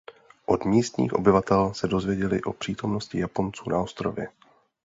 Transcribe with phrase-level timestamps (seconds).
[0.45, 4.27] Od místních obyvatel se dozvěděli o přítomnosti Japonců na ostrově.